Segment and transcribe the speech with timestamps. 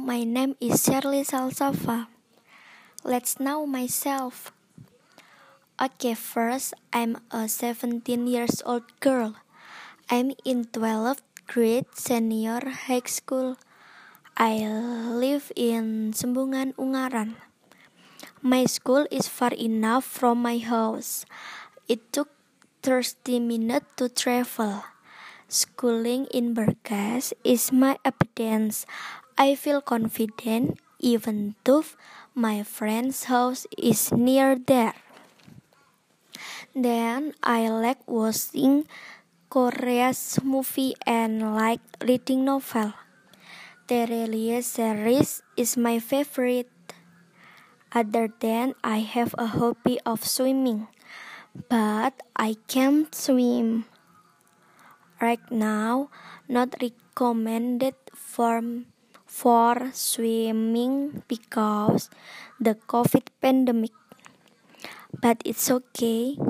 [0.00, 2.08] my name is Shirley Salsava.
[3.04, 4.48] Let's know myself.
[5.76, 9.36] Okay, first, I'm a 17 years old girl.
[10.08, 13.60] I'm in 12th grade senior high school.
[14.36, 17.36] I live in Sembungan, Ungaran.
[18.40, 21.28] My school is far enough from my house.
[21.88, 22.32] It took
[22.82, 24.80] 30 minutes to travel.
[25.50, 28.86] Schooling in Bergas is my evidence.
[29.34, 31.82] I feel confident even though
[32.38, 34.94] my friend's house is near there.
[36.70, 38.86] Then I like watching
[39.50, 42.94] Korea's movie and like reading novel.
[43.90, 46.70] Tere Liye series is my favorite.
[47.90, 50.86] Other than I have a hobby of swimming,
[51.66, 53.89] but I can't swim.
[55.20, 56.08] Right now,
[56.48, 58.64] not recommended for
[59.28, 62.08] for swimming because
[62.58, 63.92] the COVID pandemic.
[65.12, 66.40] But it's okay.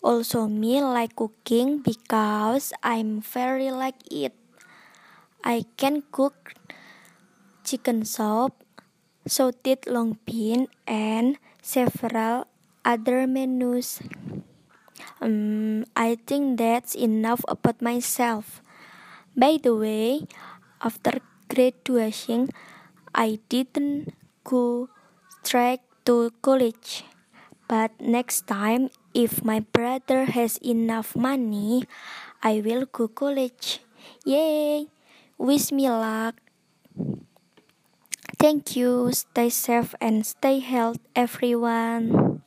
[0.00, 4.32] Also me like cooking because I'm very like it.
[5.44, 6.54] I can cook
[7.64, 8.54] chicken soup,
[9.26, 12.46] salted long bean, and several
[12.84, 14.00] other menus.
[15.20, 18.62] Um, I think that's enough about myself.
[19.36, 20.26] By the way,
[20.82, 22.50] after graduation,
[23.14, 24.88] I didn't go
[25.44, 27.04] straight to college.
[27.68, 31.84] But next time, if my brother has enough money,
[32.42, 33.80] I will go college.
[34.24, 34.88] Yay!
[35.38, 36.36] Wish me luck.
[38.40, 39.12] Thank you.
[39.12, 42.42] Stay safe and stay healthy, everyone.